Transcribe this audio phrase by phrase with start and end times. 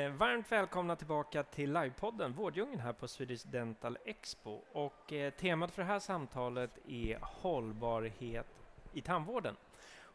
[0.00, 4.60] Eh, varmt välkomna tillbaka till livepodden Vårddjungeln här på Swedish Dental Expo.
[4.72, 8.46] Och eh, temat för det här samtalet är hållbarhet
[8.92, 9.56] i tandvården.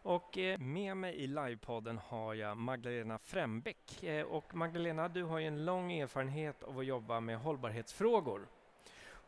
[0.04, 4.04] Och eh, med mig i livepodden har jag Magdalena Frembäck.
[4.04, 8.48] Eh, och Magdalena, du har ju en lång erfarenhet av att jobba med hållbarhetsfrågor.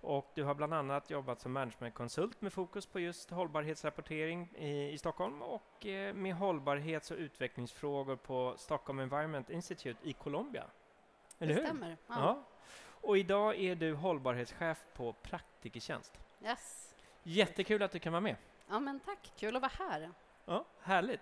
[0.06, 4.98] Och du har bland annat jobbat som managementkonsult med fokus på just hållbarhetsrapportering i, i
[4.98, 10.64] Stockholm och eh, med hållbarhets och utvecklingsfrågor på Stockholm Environment Institute i Colombia.
[11.40, 11.66] Eller det hur?
[11.68, 11.98] stämmer.
[12.08, 12.16] Ja.
[12.16, 12.44] Ja.
[13.02, 16.20] Och idag är du hållbarhetschef på Praktikertjänst.
[16.44, 16.94] Yes.
[17.24, 18.36] Jättekul att du kan vara med.
[18.70, 19.32] ja, men tack.
[19.38, 20.12] Kul att vara här.
[20.46, 21.22] Ja, härligt.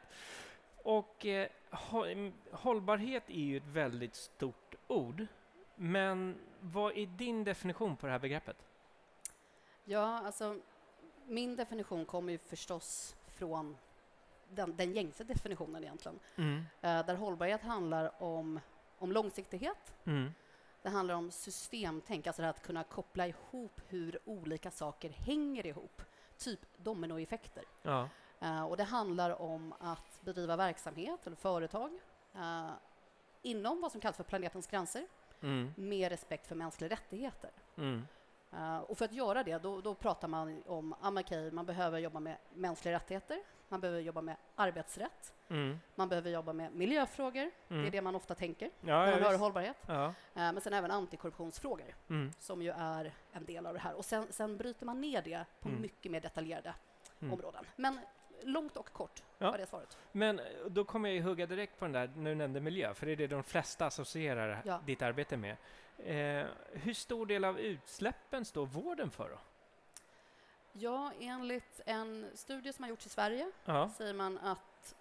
[0.84, 1.48] Och eh,
[1.94, 5.28] mm, hållbarhet är ju ett väldigt stort ord.
[5.76, 8.58] Men vad är din definition på det här begreppet?
[9.86, 10.59] Ja, alltså,
[11.26, 13.78] min definition kommer ju förstås från
[14.50, 16.20] den, den gängse definitionen egentligen.
[16.36, 16.58] Mm.
[16.81, 18.59] Eh, där hållbarhet handlar om,
[18.98, 19.94] om långsiktighet.
[20.06, 20.31] Mm.
[20.81, 26.02] Det handlar om systemtänk, alltså att kunna koppla ihop hur olika saker hänger ihop.
[26.38, 27.64] Typ dominoeffekter.
[27.81, 28.09] Ja.
[28.39, 32.00] Eh, och det handlar om att bedriva verksamhet eller företag
[32.36, 32.70] eh,
[33.42, 35.08] inom vad som kallas för planetens gränser
[35.42, 35.73] Mm.
[35.78, 37.52] med respekt för mänskliga rättigheter.
[37.78, 38.08] Mm.
[38.58, 41.66] Eh, och för att göra det, då, då pratar man om ah, men okej, man
[41.66, 45.80] behöver jobba med mänskliga rättigheter, man behöver jobba med arbetsrätt, Mm.
[45.95, 47.86] man behöver jobba med miljöfrågor, det Mm.
[47.86, 49.39] är det man ofta tänker Ja, när ja, man hör visst.
[49.42, 49.77] hållbarhet.
[49.88, 50.05] Ja.
[50.05, 52.32] Eh, men sen även antikorruptionsfrågor, Mm.
[52.39, 53.94] som ju är en del av det här.
[53.95, 55.82] Och sen, sen bryter man ner det på Mm.
[55.82, 56.73] mycket mer detaljerade
[57.22, 57.33] Mm.
[57.33, 57.66] områden.
[57.76, 58.00] Men
[58.42, 59.52] långt och kort Ja.
[59.52, 59.98] var det svaret.
[60.11, 62.94] Men eh, då kommer jag ju hugga direkt på den där, när du nämnde miljö,
[62.94, 64.80] för det är det de flesta associerar Ja.
[64.86, 65.58] ditt arbete med.
[65.98, 69.38] Eh, hur stor del av utsläppen står vården för då?
[70.73, 73.89] Ja, enligt en studie som har gjorts i Sverige Ja.
[73.98, 74.95] säger man att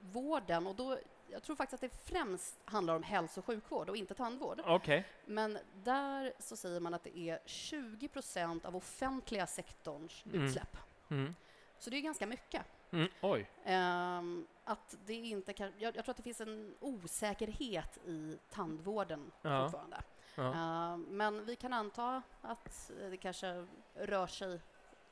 [0.00, 0.98] vården, och då,
[1.28, 4.60] jag tror faktiskt att det främst handlar om hälso och sjukvård och inte tandvård.
[4.66, 5.04] Okej.
[5.24, 10.42] Men där så säger man att det är 20 procent av offentliga sektorns Mm.
[10.44, 10.76] utsläpp.
[11.10, 11.34] Mm.
[11.84, 12.62] Så det är ganska mycket.
[12.90, 13.08] Mm.
[13.20, 13.50] Oj.
[13.64, 19.32] Ehm, att det inte kan, jag, jag tror att det finns en osäkerhet i tandvården
[19.42, 19.62] Ja.
[19.62, 20.02] fortfarande.
[20.34, 20.54] Ja.
[20.54, 24.60] Ehm, men vi kan anta att det kanske rör sig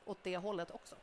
[0.05, 0.95] åt det hållet också.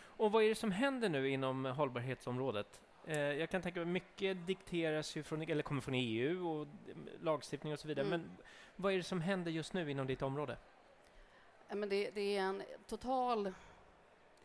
[0.00, 2.80] Och vad är det som händer nu inom hållbarhetsområdet?
[3.06, 7.08] Eh, jag kan tänka mig mycket dikteras ju från, eller kommer från EU och mm,
[7.20, 8.06] lagstiftning och så vidare.
[8.06, 8.20] Mm.
[8.20, 8.36] Men
[8.76, 10.56] vad är det som händer just nu inom ditt område?
[11.68, 13.52] Ja, Men det, det är en total...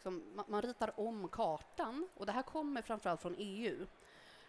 [0.07, 3.81] Liksom, man, man ritar om kartan, och det här kommer framförallt från EU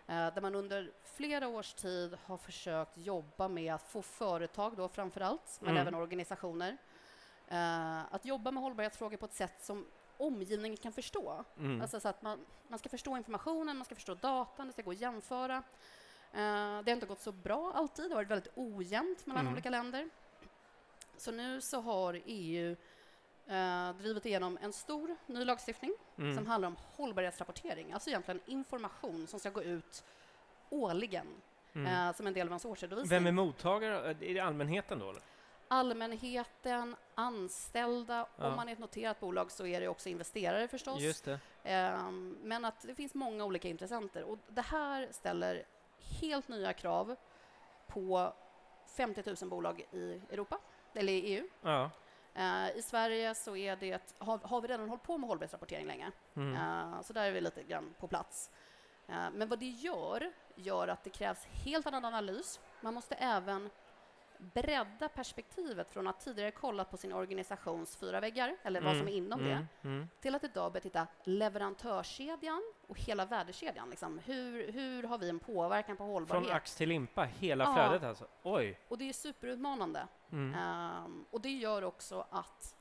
[0.06, 4.88] eh, där man under flera års tid har försökt jobba med att få företag, då
[4.88, 5.80] framför allt, men Mm.
[5.82, 6.76] även organisationer
[7.48, 9.86] eh, att jobba med hållbarhetsfrågor på ett sätt som
[10.16, 11.44] omgivningen kan förstå.
[11.58, 11.80] Mm.
[11.82, 14.90] Alltså så att man, man ska förstå informationen, man ska förstå datan, det ska gå
[14.90, 15.56] att jämföra.
[16.32, 19.52] Eh, det har inte gått så bra alltid, det har varit väldigt ojämnt mellan Mm.
[19.52, 20.08] olika länder.
[21.16, 22.76] Så nu så har EU
[23.48, 26.36] eh, drivit igenom en stor ny lagstiftning Mm.
[26.36, 30.04] som handlar om hållbarhetsrapportering, alltså egentligen information som ska gå ut
[30.70, 31.26] årligen
[31.72, 32.08] Mm.
[32.08, 33.10] eh, som en del av ens årsredovisning.
[33.16, 34.10] Vem är mottagare?
[34.10, 35.10] Är det allmänheten då?
[35.10, 35.22] Eller?
[35.68, 38.46] Allmänheten, anställda, Ja.
[38.48, 41.00] om man är ett noterat bolag så är det också investerare förstås.
[41.00, 41.40] Just det.
[41.64, 44.22] Ehm, Men att det finns många olika intressenter.
[44.24, 45.64] Och det här ställer
[46.20, 47.16] helt nya krav
[47.86, 48.32] på
[48.96, 50.58] 50 000 bolag i Europa,
[50.94, 51.48] eller i EU.
[51.62, 51.90] Ja.
[52.38, 56.10] Eh, I Sverige så är det, har, har vi redan hållit på med hållbarhetsrapportering länge,
[56.36, 56.54] Mm.
[56.54, 58.50] Eh, så där är vi lite grann på plats.
[59.08, 62.60] Eh, Men vad det gör, gör att det krävs helt annan analys.
[62.80, 63.70] Man måste även
[64.38, 69.08] bredda perspektivet från att tidigare kolla på sin organisations fyra väggar, eller vad Mm, som
[69.08, 70.08] är inom det, mm, mm.
[70.20, 73.90] till att idag börja titta leverantörskedjan och hela värdekedjan.
[73.90, 74.18] Liksom.
[74.18, 76.46] Hur, hur har vi en påverkan på hållbarhet?
[76.46, 77.72] Från ax till limpa, hela Ja.
[77.74, 78.26] flödet alltså?
[78.42, 78.78] Oj!
[78.88, 80.06] Och det är superutmanande.
[80.32, 80.54] Mm.
[80.54, 82.76] Ehm, och det gör också att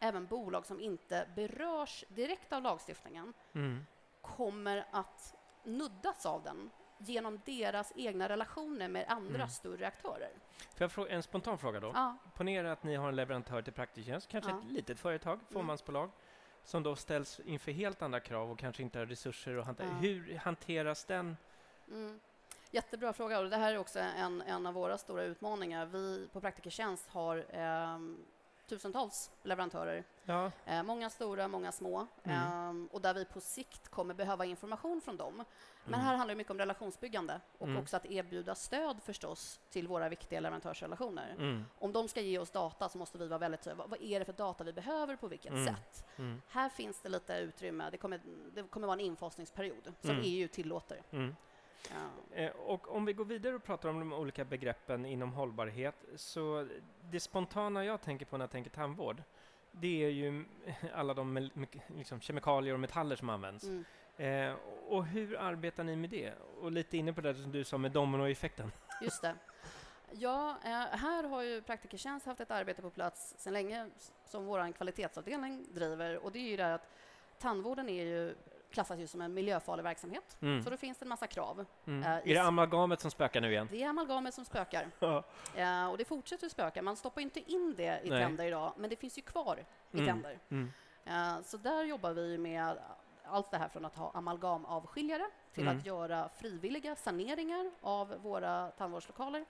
[0.00, 3.86] även bolag som inte berörs direkt av lagstiftningen Mm.
[4.20, 5.34] kommer att
[5.64, 9.48] nuddas av den genom deras egna relationer med andra Mm.
[9.48, 10.30] större aktörer.
[10.58, 11.90] Får jag fråga, en spontan fråga då?
[11.94, 14.56] Ja, Ponera att ni har en leverantör till Praktiktjänst, kanske Ja.
[14.56, 14.66] Mm.
[14.68, 16.10] ett litet företag, fåmansbolag,
[16.64, 19.86] som då ställs inför helt andra krav och kanske inte har resurser att hantera.
[19.86, 19.92] Ja.
[19.94, 21.36] Hur hanteras den?
[21.88, 22.20] mm.
[22.70, 23.38] Jättebra fråga.
[23.40, 25.86] Och det här är också en, en av våra stora utmaningar.
[25.86, 27.98] Vi på Praktikertjänst har eh,
[28.68, 30.04] tusentals leverantörer.
[30.24, 30.50] Ja.
[30.66, 32.06] Eh, många stora, många små.
[32.24, 32.36] Mm.
[32.86, 35.44] Eh, och där vi på sikt kommer behöva information från dem.
[35.84, 36.06] Men Mm.
[36.06, 37.82] här handlar det mycket om relationsbyggande och Mm.
[37.82, 41.34] också att erbjuda stöd förstås till våra viktiga leverantörsrelationer.
[41.38, 41.64] Mm.
[41.78, 43.86] Om de ska ge oss data så måste vi vara väldigt tydliga.
[43.86, 45.66] Vad, är det för data vi behöver på vilket Mm.
[45.66, 46.04] sätt?
[46.16, 46.42] Mm.
[46.48, 47.90] Här finns det lite utrymme.
[47.90, 48.20] Det kommer,
[48.54, 50.20] det kommer vara en infasningsperiod som.
[50.24, 51.02] EU tillåter.
[51.10, 51.26] Ja.
[52.36, 56.68] Eh, Och om vi går vidare och pratar om de olika begreppen inom hållbarhet, så
[57.10, 59.22] det spontana jag tänker på när jag tänker tandvård,
[59.72, 60.44] det är ju
[60.94, 61.48] alla de
[61.86, 63.64] liksom, kemikalier och metaller som används.
[63.64, 63.84] Mm.
[64.16, 64.54] Eh,
[64.88, 66.32] och hur arbetar ni med det?
[66.60, 68.72] Och lite inne på det som du sa med dominoeffekten.
[69.02, 69.34] Just det.
[70.10, 73.90] Ja, eh, här har ju Praktikertjänst haft ett arbete på plats sedan länge
[74.24, 76.16] som vår kvalitetsavdelning driver.
[76.16, 76.88] Och det är ju det att
[77.38, 78.34] tandvården är ju,
[78.70, 80.36] klassas ju som en miljöfarlig verksamhet.
[80.40, 80.62] Mm.
[80.62, 81.64] Så då finns det en massa krav.
[81.86, 82.02] Mm.
[82.02, 83.68] eh, är det amalgamet som spökar nu igen?
[83.70, 84.86] Det är amalgamet som spökar.
[85.54, 86.82] Eh, och det fortsätter att spöka.
[86.82, 88.22] Man stoppar inte in det i Nej.
[88.24, 90.06] tänder idag, men det finns ju kvar i Mm.
[90.06, 90.38] tänder.
[90.50, 90.72] Mm.
[91.04, 92.78] Eh, Så där jobbar vi med
[93.24, 95.76] allt det här från att ha amalgamavskiljare till Mm.
[95.78, 99.40] att göra frivilliga saneringar av våra tandvårdslokaler.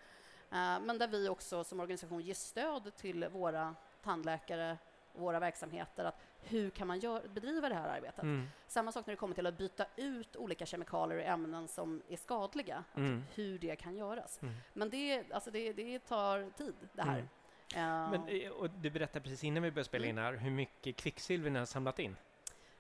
[0.51, 4.79] Eh, Men där vi också som organisation ger stöd till våra tandläkare
[5.13, 6.05] våra verksamheter.
[6.05, 8.23] Att hur kan man gör, bedriva det här arbetet?
[8.23, 8.49] Mm.
[8.67, 12.17] Samma sak när det kommer till att byta ut olika kemikalier och ämnen som är
[12.17, 12.85] skadliga.
[12.97, 13.25] Mm.
[13.35, 14.43] hur det kan göras.
[14.43, 14.55] Mm.
[14.73, 17.19] Men det, alltså det, det tar tid, det här.
[17.19, 17.29] Mm.
[17.75, 20.97] Eh, Men, eh, och du berättade precis innan vi började spela in här hur mycket
[20.97, 22.17] kvicksilver ni har samlat in.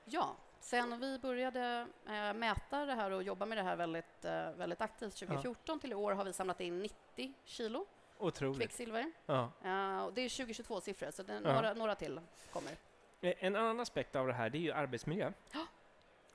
[0.05, 4.51] Ja, sen vi började eh, mäta det här och jobba med det här väldigt, eh,
[4.51, 7.87] väldigt aktivt 2014 till i år har vi samlat in 90 kilo
[8.19, 8.59] Otroligt.
[8.59, 9.12] kvicksilver.
[9.26, 9.50] Ja.
[9.65, 11.53] Eh, och det är 2022-siffror, så det är Ja.
[11.55, 12.20] några, några till
[12.53, 12.73] kommer.
[13.20, 15.32] Eh, En annan aspekt av det här, det är ju arbetsmiljö.
[15.53, 15.67] Ja.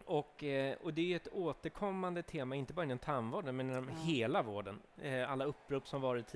[0.06, 3.96] Och, eh, och det är ett återkommande tema, inte bara inom tandvården, men inom Ja.
[3.96, 4.82] hela vården.
[5.02, 6.34] Eh, Alla upprop som varit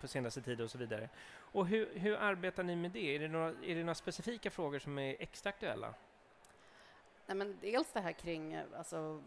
[0.00, 1.08] på senaste tid och så vidare.
[1.52, 3.14] Och hur, hur arbetar ni med det?
[3.14, 5.94] Är det, några, är det några specifika frågor som är extra aktuella?
[7.26, 9.22] Nej, men dels det här kring alltså,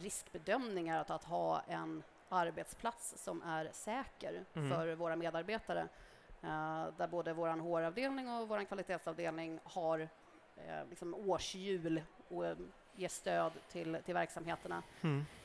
[0.00, 4.70] riskbedömningar, att, att ha en arbetsplats som är säker Mm.
[4.70, 5.80] för våra medarbetare.
[6.42, 9.98] Eh, där både vår HR-avdelning och vår kvalitetsavdelning har
[10.56, 12.56] eh, liksom årshjul och eh,
[12.96, 14.82] ger stöd till, till verksamheterna.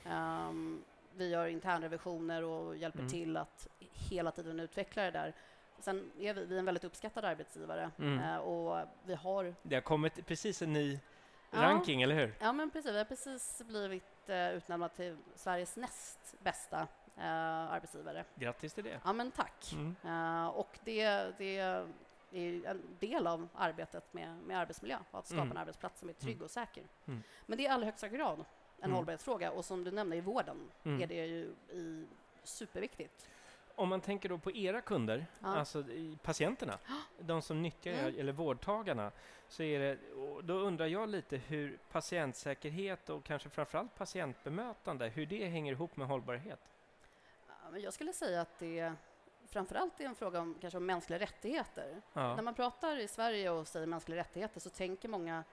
[0.06, 0.84] Ehm,
[1.16, 3.12] vi gör internrevisioner och hjälper Mm.
[3.12, 3.68] till att
[4.10, 5.34] hela tiden utveckla det där.
[5.80, 8.20] Sen är vi, vi är en väldigt uppskattad arbetsgivare Mm.
[8.20, 11.00] eh, och vi har Det har kommit precis en ny.
[11.54, 12.36] Ranking, eller hur?
[12.40, 12.92] Ja, men precis.
[12.92, 17.26] Vi har precis blivit eh, utnämnda till Sveriges näst bästa eh,
[17.72, 18.26] arbetsgivare.
[18.36, 19.00] Grattis till det.
[19.04, 19.74] Ja, men tack.
[19.74, 19.96] Mm.
[20.06, 21.06] Eh, och det,
[21.38, 21.88] det är
[22.66, 25.52] en del av arbetet med, med arbetsmiljö, att skapa Mm.
[25.52, 26.46] en arbetsplats som är trygg Mm.
[26.46, 26.84] och säker.
[27.08, 27.24] Mm.
[27.46, 28.96] Men det är i allra högsta grad en Mm.
[28.96, 31.02] hållbarhetsfråga och som du nämnde i vården Mm.
[31.02, 32.08] är det ju i,
[32.44, 33.30] superviktigt.
[33.76, 35.48] Om man tänker då på era kunder, Ja.
[35.48, 35.84] alltså
[36.22, 36.80] patienterna,
[37.20, 38.20] de som nyttjar Mm.
[38.20, 39.12] eller vårdtagarna,
[39.48, 39.98] så är det,
[40.44, 46.08] då undrar jag lite hur patientsäkerhet och kanske framförallt patientbemötande, hur det hänger ihop med
[46.08, 46.60] hållbarhet.
[47.78, 48.94] Jag skulle säga att det
[49.48, 52.02] framförallt är en fråga om, kanske om mänskliga rättigheter.
[52.14, 52.36] Ja.
[52.36, 55.44] När man pratar i Sverige och säger mänskliga rättigheter så tänker många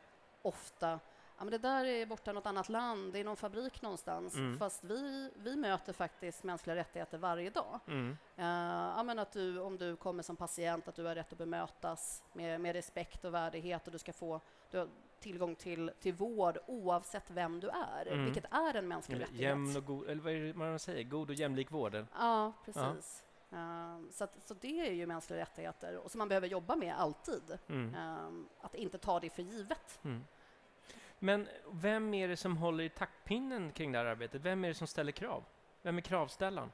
[0.43, 1.01] ofta
[1.41, 4.35] Ja, men det där är borta i något annat land, det är någon fabrik någonstans.
[4.35, 4.59] Mm.
[4.59, 7.81] Fast vi, vi möter faktiskt mänskliga rättigheter varje dag.
[7.87, 8.09] Mm.
[8.39, 8.45] Uh,
[8.97, 12.23] ja, men att du, om du kommer som patient, att du har rätt att bemötas
[12.33, 14.89] med, med respekt och värdighet och du ska få du
[15.21, 18.25] tillgång till, till vård oavsett vem du är, Mm.
[18.25, 19.49] vilket är en mänsklig Eller rättighet.
[19.49, 22.07] jämn och god, eller vad är det man säger, god och jämlik vård?
[22.19, 23.25] Ja, precis.
[23.53, 26.95] Ehm, så, att, så det är ju mänskliga rättigheter och som man behöver jobba med
[26.99, 27.59] alltid.
[27.69, 27.95] Mm.
[27.95, 30.01] Ehm, att inte ta det för givet.
[31.23, 34.43] Men vem är det som håller i taktpinnen kring det här arbetet?
[34.43, 35.45] Vem är det som ställer krav?
[35.83, 36.73] Vem är kravställaren?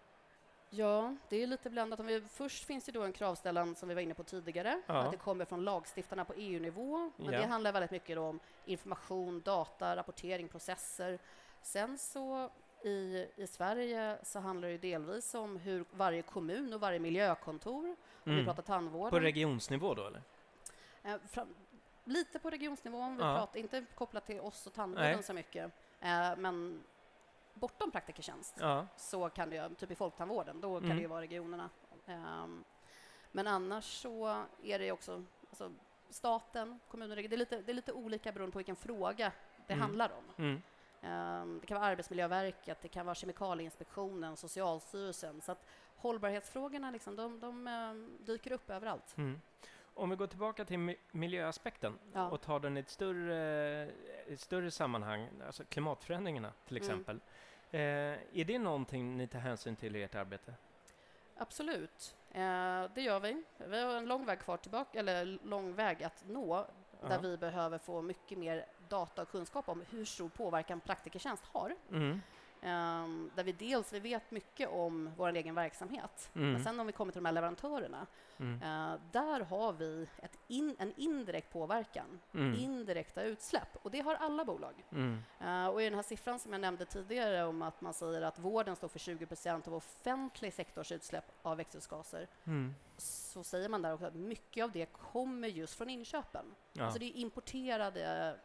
[0.70, 2.00] Ja, det är lite blandat.
[2.00, 4.94] Om vi, först finns det då en kravställan som vi var inne på tidigare, Ja.
[4.94, 7.10] att det kommer från lagstiftarna på EU-nivå.
[7.16, 7.40] Men Ja.
[7.40, 11.18] det handlar väldigt mycket om information, data, rapportering, processer.
[11.62, 12.50] Sen så
[12.84, 17.96] i, i Sverige så handlar det delvis om hur varje kommun och varje miljökontor, om
[18.24, 18.44] vi Mm.
[18.44, 20.22] pratar tandvården, På regionsnivå då, eller?
[21.02, 21.48] Eh, fram,
[22.06, 23.36] lite på regionsnivå, om vi Ja.
[23.38, 26.82] pratar, inte kopplat till oss och tandvården så mycket, eh, men
[27.54, 28.86] bortom praktikertjänst Ja.
[28.96, 30.96] så kan det, typ i folktandvården, då kan Mm.
[30.96, 31.70] det ju vara regionerna.
[32.06, 32.64] Ehm,
[33.32, 35.72] men annars så är det också alltså,
[36.10, 39.32] staten, kommuner, det är, lite, det är lite olika beroende på vilken fråga
[39.66, 39.82] det Mm.
[39.82, 40.24] handlar om.
[40.44, 40.62] Mm.
[41.02, 45.40] Ehm, det kan vara Arbetsmiljöverket, det kan vara Kemikalieinspektionen, Socialstyrelsen.
[45.40, 45.64] Så att
[45.96, 49.14] hållbarhetsfrågorna liksom, de, de ehm, dyker upp överallt.
[49.96, 50.02] Mm.
[50.02, 52.30] Om vi går tillbaka till mi- miljöaspekten Ja.
[52.30, 53.90] och tar den i ett större,
[54.28, 56.86] ett större sammanhang, alltså klimatförändringarna till Mm.
[56.88, 57.20] exempel.
[57.70, 60.54] Eh, är det någonting ni tar hänsyn till i ert arbete?
[61.38, 63.42] Absolut, eh, det gör vi.
[63.56, 66.66] Vi har en lång väg kvar tillbaka, eller lång väg att nå,
[67.08, 71.74] där vi behöver få mycket mer data och kunskap om hur stor påverkan praktikertjänst har.
[71.90, 72.22] Mm.
[72.66, 76.52] Ehm, där vi dels vi vet mycket om vår egen verksamhet, Mm.
[76.52, 78.06] men sen om vi kommer till de här leverantörerna,
[78.38, 78.62] Mm.
[78.62, 80.08] eh, där har vi
[80.48, 82.54] in, en indirekt påverkan, Mm.
[82.58, 84.84] indirekta utsläpp, och det har alla bolag.
[85.40, 88.38] Eh, och i den här siffran som jag nämnde tidigare om att man säger att
[88.38, 92.74] vården står för 20 procent av offentlig sektors utsläpp av växthusgaser, Mm.
[92.96, 96.54] så säger man där också att mycket av det kommer just från inköpen.
[96.72, 96.84] Ja.
[96.84, 98.36] Alltså det är importerade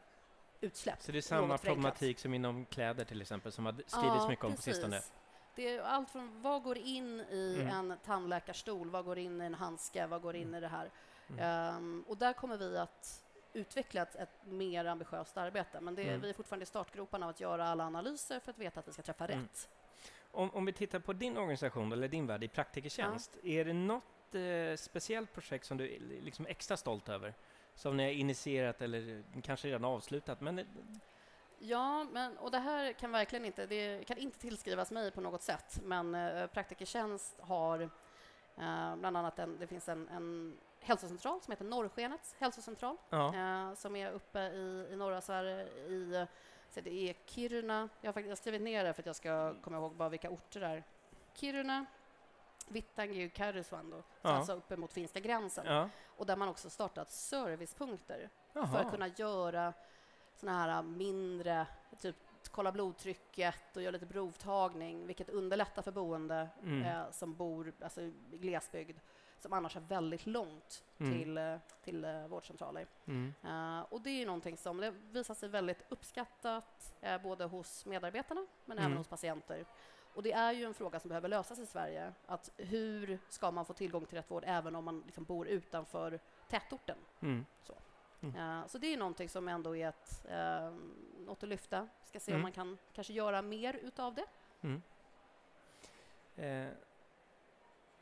[0.62, 1.01] utsläpp.
[1.01, 4.51] Så det är samma problematik som inom kläder till exempel, som har skrivits mycket om
[4.51, 4.75] på precis.
[4.75, 5.01] sistone.
[5.56, 7.91] Det är allt från vad går in i Mm.
[7.91, 10.89] en tandläkarstol, vad går in i en handske, vad går in i det här?
[11.30, 11.39] Mm.
[11.44, 15.82] Ehm, och där kommer vi att utveckla ett, ett mer ambitiöst arbete.
[15.82, 16.22] Men det, Mm.
[16.22, 18.94] vi är fortfarande i startgroparna av att göra alla analyser för att veta att vi
[18.94, 19.39] ska träffa Mm.
[19.41, 19.70] rätt.
[20.32, 24.36] Om, om vi tittar på din organisation, eller din värld i praktikertjänst, är det något
[24.36, 27.34] eh, speciellt projekt som du är liksom extra stolt över?
[27.81, 30.41] Som ni har initierat eller kanske redan avslutat?
[30.41, 30.65] Men, eh,
[31.59, 35.41] Ja, men, och det här kan verkligen inte, det kan inte tillskrivas mig på något
[35.41, 41.51] sätt, men eh, Praktikertjänst har eh, bland annat en, det finns en, en hälsocentral som
[41.51, 43.35] heter Norrskenets hälsocentral, ja.
[43.35, 46.25] eh, som är uppe i, i norra Sverige, i eh,
[46.69, 49.15] så det är Kiruna, jag har, faktiskt, jag har skrivit ner det för att jag
[49.15, 50.83] ska komma ihåg bara vilka orter det är.
[51.33, 51.85] Kiruna,
[52.70, 54.30] Vittangi och Karesuando, Ja.
[54.30, 55.65] alltså uppe mot finska gränsen.
[55.65, 55.89] ja.
[56.18, 58.80] Och där man också startat servicepunkter för Jaha.
[58.80, 59.74] att kunna göra
[60.36, 61.68] såna här mindre,
[62.00, 62.15] typ
[62.51, 66.82] kolla blodtrycket och göra lite provtagning, vilket underlättar för boende Mm.
[66.84, 69.00] eh, som bor alltså, i glesbygd,
[69.39, 71.18] som annars har väldigt långt Mm.
[71.20, 72.88] till, eh, till eh, vårdcentraler.
[73.06, 73.34] Mm.
[73.44, 78.46] Eh, och det är någonting som det visar sig väldigt uppskattat, eh, både hos medarbetarna
[78.65, 78.86] men Mm.
[78.86, 79.65] även hos patienter.
[80.13, 82.13] Och det är ju en fråga som behöver lösas i Sverige.
[82.25, 86.20] Att hur ska man få tillgång till rätt vård även om man liksom bor utanför
[86.50, 86.98] tätorten?
[87.20, 87.46] Mm.
[88.22, 90.74] Eh, Så det är någonting som ändå är ett, eh,
[91.25, 91.88] något att lyfta.
[92.03, 92.39] Ska se Mm.
[92.39, 94.25] om man kan kanske göra mer utav det.
[94.62, 94.82] Mm.
[96.36, 96.74] Eh,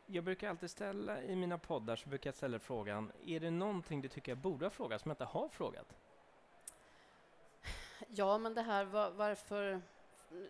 [0.05, 4.01] jag brukar alltid ställa i mina poddar så brukar jag ställa frågan, är det någonting
[4.01, 5.95] du tycker jag borde ha frågat som jag inte har frågat?
[8.07, 9.81] Ja, men det här var, varför...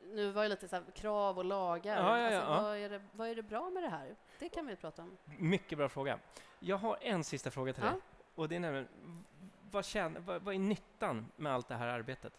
[0.03, 1.97] Nu var det lite så här, krav och lagar.
[1.97, 2.63] Ja, ja, ja, alltså.
[2.63, 4.15] Vad, är det, vad är det bra med det här?
[4.39, 5.17] Det kan vi prata om.
[5.37, 6.19] Mycket bra fråga.
[6.59, 7.93] Jag har en sista fråga till dig.
[8.35, 8.87] Och det är nämligen,
[9.71, 12.33] vad, tjän- vad, vad är nyttan med allt det här arbetet?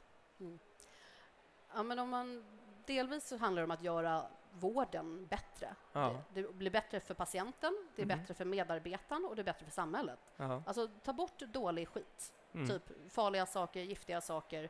[1.74, 2.44] Ja, men om man,
[2.86, 5.74] delvis så handlar det om att göra vården bättre.
[5.92, 6.22] Ja.
[6.34, 8.18] Det, det blir bättre för patienten, det är Mhm.
[8.18, 10.18] bättre för medarbetaren och det är bättre för samhället.
[10.36, 10.62] Ja.
[10.66, 12.32] Alltså, ta bort dålig skit.
[12.52, 12.68] Mm.
[12.68, 14.68] Typ farliga saker, giftiga saker,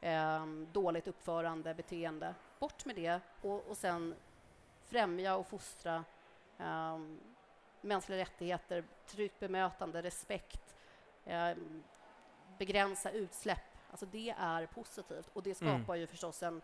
[0.00, 2.34] ehm, dåligt uppförande, beteende.
[2.58, 4.14] Bort med det och, och sen
[4.84, 6.04] främja och fostra
[6.58, 7.20] ehm,
[7.80, 10.76] mänskliga rättigheter, tryggt bemötande, respekt,
[11.24, 11.82] ehm,
[12.58, 13.58] begränsa utsläpp.
[13.90, 16.00] Alltså det är positivt och det skapar Mm.
[16.00, 16.62] ju förstås en,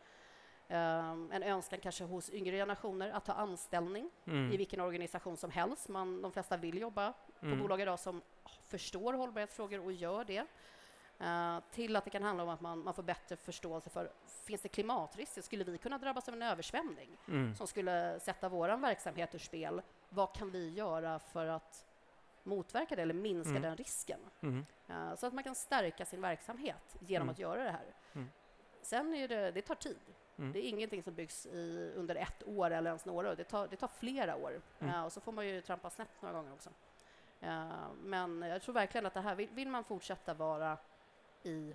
[0.68, 4.52] ehm, en önskan kanske hos yngre generationer att ta anställning Mm.
[4.52, 5.88] i vilken organisation som helst.
[5.88, 7.58] Man, de flesta vill jobba på Mm.
[7.58, 8.22] bolag idag som
[8.66, 10.46] förstår hållbarhetsfrågor och gör det.
[11.18, 14.12] Eh, till att det kan handla om att man, man får bättre förståelse för
[14.44, 15.42] finns det klimatrisker?
[15.42, 17.54] Skulle vi kunna drabbas av en översvämning Mm.
[17.56, 19.82] som skulle sätta vår verksamhet ur spel?
[20.08, 21.86] Vad kan vi göra för att
[22.42, 23.62] motverka det eller minska Mm.
[23.62, 24.20] den risken?
[24.40, 24.66] Mm.
[24.88, 27.32] Eh, så att man kan stärka sin verksamhet genom Mm.
[27.32, 27.94] att göra det här.
[28.14, 28.30] Mm.
[28.82, 29.98] Sen är det, det tar tid.
[30.38, 30.52] Mm.
[30.52, 33.36] Det är ingenting som byggs i, under ett år eller ens några år.
[33.36, 34.60] Det tar, det tar flera år.
[34.80, 36.70] Eh, och så får man ju trampa snett några gånger också.
[38.02, 40.78] Men jag tror verkligen att det här, vill, vill man fortsätta vara
[41.42, 41.74] i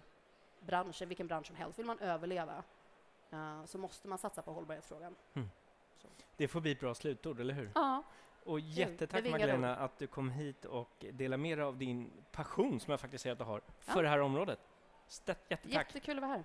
[0.60, 2.64] branschen, vilken bransch som helst, vill man överleva
[3.32, 5.16] eh, så måste man satsa på hållbarhetsfrågan.
[6.38, 7.72] Det får bli ett bra slutord, eller hur?
[7.76, 8.04] Ja,
[8.44, 12.80] Och jättetack vingar Magdalena att du kom hit och delade med dig av din passion
[12.80, 14.02] som jag faktiskt ser att du har för Ja.
[14.02, 14.60] det här området.
[15.28, 15.66] Jättetack!
[15.66, 16.44] jättekul att vara här.